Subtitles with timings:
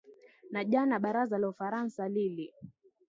[0.51, 2.53] na jana baraza la ufaransa lili